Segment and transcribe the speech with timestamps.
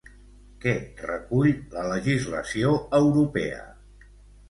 [0.63, 0.73] Què
[1.09, 3.65] recull la legislació europea?